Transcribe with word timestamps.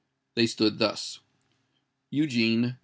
They 0.33 0.47
stood 0.47 0.79
thus:— 0.79 1.19
EUGENE. 2.09 2.77